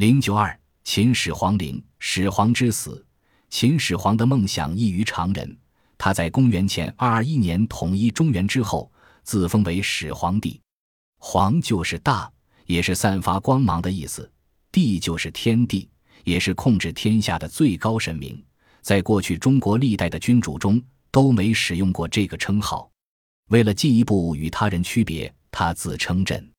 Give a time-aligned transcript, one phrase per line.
[0.00, 3.04] 零九二，秦始皇陵，始皇之死。
[3.50, 5.58] 秦始皇的梦想异于常人。
[5.98, 8.90] 他在公元前二二一年统一中原之后，
[9.24, 10.58] 自封为始皇帝。
[11.18, 12.32] 皇就是大，
[12.64, 14.26] 也是散发光芒的意思；
[14.72, 15.86] 帝就是天帝，
[16.24, 18.42] 也是控制天下的最高神明。
[18.80, 22.90] 在过去中国历代的君主中，都没使用过这个称号。
[23.50, 26.50] 为了进一步与他人区别，他自称朕。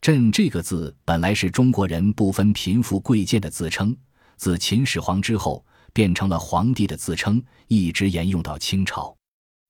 [0.00, 3.96] 朕这个字本来是中国人不分贫富贵贱的自称，
[4.36, 5.64] 自秦始皇之后。
[5.92, 9.12] 变成了皇帝的自称，一直沿用到清朝。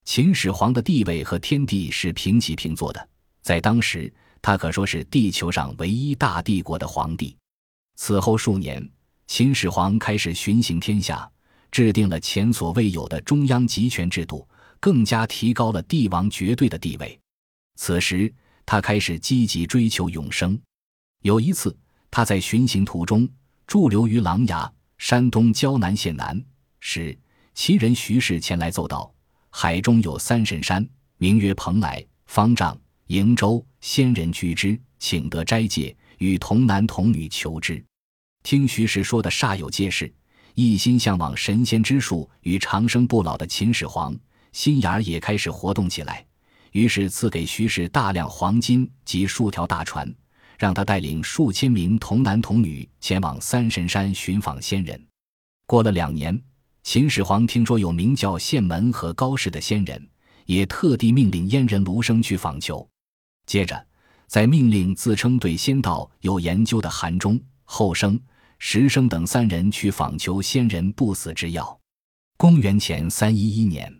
[0.05, 3.09] 秦始皇的地位和天帝是平起平坐的，
[3.41, 4.12] 在当时，
[4.43, 7.35] 他可说是地球上唯一大帝国的皇帝。
[7.97, 8.87] 此后数年，
[9.29, 11.27] 秦始皇开始巡行天下，
[11.71, 14.47] 制定了前所未有的中央集权制度，
[14.79, 17.19] 更加提高了帝王绝对的地位。
[17.77, 18.30] 此时，
[18.70, 20.56] 他开始积极追求永生。
[21.23, 21.77] 有一次，
[22.09, 23.29] 他在巡行途中
[23.66, 24.70] 驻留于琅琊。
[24.96, 26.41] 山东胶南县南
[26.79, 27.19] 时，
[27.52, 29.13] 齐人徐氏前来奏道：
[29.51, 37.85] 海中有三神山，名曰蓬莱、方丈、瀛洲，仙人居之，请得斋戒，与童男童女求之。
[38.45, 40.15] 听徐氏说的煞有介事，
[40.54, 44.16] 一心向往神仙之术与长生不老的秦始皇，
[44.52, 46.24] 心眼儿也开始活动起来。
[46.73, 50.15] 于是赐给徐氏大量黄金及数条大船。
[50.59, 55.07] 让他带领数千名童男童女前往三神山寻访仙人。
[55.65, 56.38] 过了两年，
[56.82, 60.07] 秦始皇听说有名叫献门和高氏的仙人，
[60.45, 62.87] 也特地命令阉人卢生去访求。
[63.46, 63.87] 接着，
[64.26, 68.21] 再命令自称对仙道有研究的韩忠、后生、
[68.59, 71.81] 石生等三人去访求仙人不死之药。
[72.37, 73.91] 公元前三一一年，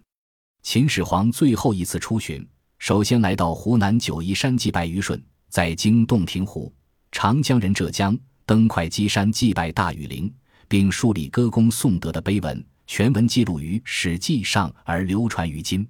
[0.63, 2.47] 秦始皇最后一次出巡，
[2.81, 5.23] 首先来到湖南九嶷山祭拜虞舜。
[5.51, 6.73] 在经洞庭湖、
[7.13, 10.33] 长江人浙江登会稽山祭拜大禹陵，
[10.67, 15.87] 并树立歌功颂德的碑文，全文记录于《史记》上而流传于今。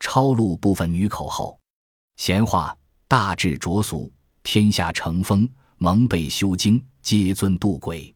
[0.00, 1.58] 抄录部分女口后，
[2.16, 2.74] 闲话
[3.06, 4.10] 大治浊俗，
[4.42, 8.14] 天下成风，蒙被修经，皆尊度鬼。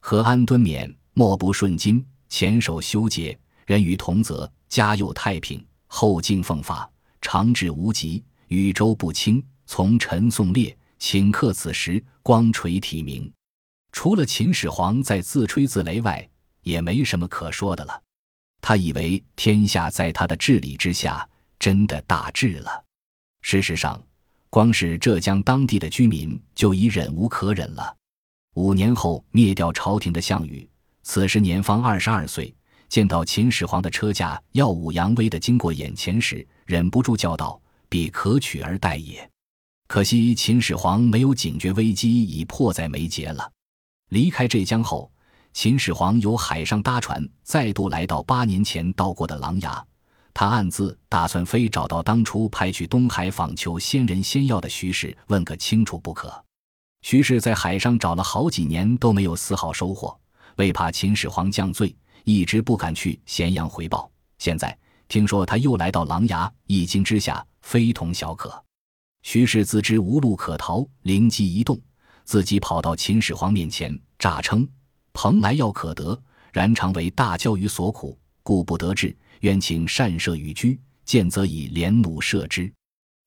[0.00, 2.04] 和安敦勉，莫不顺今。
[2.28, 5.64] 前守修节，人与同泽，家佑太平。
[5.86, 6.90] 后敬奉法，
[7.22, 9.42] 长治无极，宇宙不清。
[9.64, 13.32] 从陈颂烈，顷刻此时，光垂体明。
[13.92, 16.28] 除了秦始皇在自吹自擂外，
[16.62, 18.02] 也没什么可说的了。
[18.60, 21.26] 他以为天下在他的治理之下，
[21.58, 22.84] 真的大治了。
[23.40, 24.02] 事实上，
[24.50, 27.96] 光是浙江当地的居民就已忍无可忍了。
[28.54, 30.68] 五年后灭掉朝廷的项羽，
[31.02, 32.54] 此时年方二十二岁，
[32.92, 37.58] 见到秦始皇的车驾耀武扬威的经过眼前时，忍不住叫道
[37.88, 39.26] ：“彼可取而代也。”
[39.88, 43.50] 可惜秦始皇没有警觉危机已迫在眉睫了。
[44.10, 45.10] 离开浙江后，
[45.54, 49.82] 秦始皇由海上搭船，再度来到八年前到过的琅琊。
[50.34, 56.44] 他暗自打算非找到当初派去东海访求仙人仙药的徐氏问个清楚不可。
[57.00, 60.14] 徐氏在海上找了好几年都没有丝毫收获，
[60.56, 64.10] 为怕秦始皇降罪，一直不敢去咸阳回报。
[64.38, 64.76] 现在
[65.08, 68.62] 听说他又来到琅琊，一惊之下非同小可。
[69.22, 71.80] 徐氏自知无路可逃，灵机一动，
[72.24, 74.68] 自己跑到秦始皇面前，诈称
[75.12, 76.20] 蓬莱药可得，
[76.52, 82.72] 然常为大焦于所苦，故不得志，愿请善射与居，见则以连弩射之。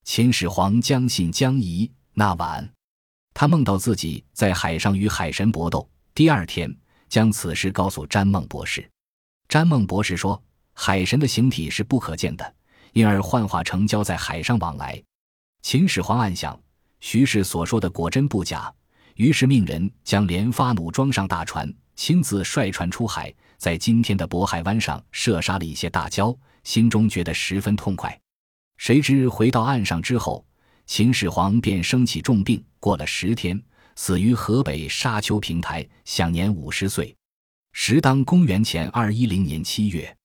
[0.04, 1.90] 秦始皇将信将疑。
[2.14, 2.70] 那晚，
[3.34, 5.90] 他梦到自己在海上与海神搏斗。
[6.14, 6.74] 第二天，
[7.10, 8.90] 将此事告诉詹孟博士。
[9.48, 10.42] 詹孟博士说，
[10.74, 12.56] 海神的形体是不可见的，
[12.94, 15.02] 因而幻化成蛟在海上往来。
[15.62, 16.60] 秦始皇暗想，
[17.00, 18.74] 徐氏所说的果真不假，
[19.16, 28.20] 于是命人将连发弩装上大船，亲自率船出海，在今天的渤海湾上射杀了一些大鲛，心中觉得十分痛快。
[28.78, 30.46] 谁知回到岸上之后，
[30.86, 33.62] 秦始皇便生起重病，过了十天，
[33.96, 37.16] 死于河北沙丘平台，享年五十岁。
[37.72, 40.16] 时当公元前二一零年七月，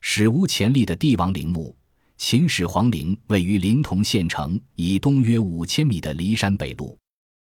[0.00, 1.74] 史无前例的帝王陵墓。
[2.18, 6.96] 秦始皇陵位于临潼县城以东约五千米的骊山北麓。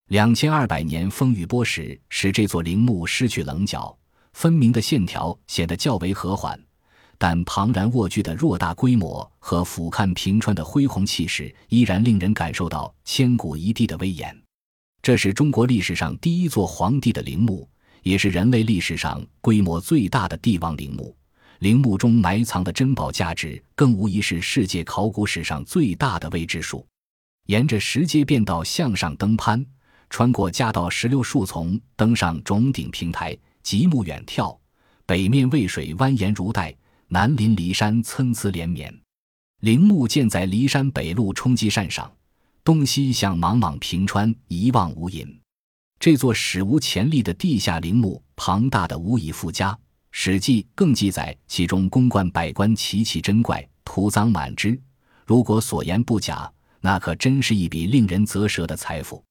[0.08, 3.98] 两千二百年风雨波时，使这座陵墓失去棱角
[4.34, 6.60] 分明的线条，显得较为和缓。
[7.18, 14.45] 但庞然卧具的偌大规模和俯瞰平川的恢宏气势，依然令人感受到千古一帝的威严。
[15.06, 17.70] 这是中国历史上第一座皇帝的陵墓，
[18.02, 21.16] 也是人类历史上规模最大的帝王陵墓。
[21.60, 26.84] 陵墓中埋藏的珍宝价值，更无疑是世界考古史上最大的未知数。
[27.46, 29.64] 沿着石阶便道向上登攀，
[30.10, 34.58] 穿过夹道石榴树丛，登上冢顶平台，极目远眺，
[35.06, 36.76] 北面渭水蜿蜒如带，
[37.10, 38.92] 南临骊山参差连绵。
[39.60, 42.12] 陵墓建在骊山北麓冲积扇上，
[42.66, 45.24] 东西向莽莽平川，一望无垠。
[46.00, 49.72] 这座史无前例的地下陵墓，庞大的无以复加。
[50.10, 54.82] 《史记》更记载其中宫观百官奇奇珍怪，图赃满之。
[55.28, 56.52] 如果所言不假，
[56.82, 59.24] 那可真是一笔令人啧舌的财富。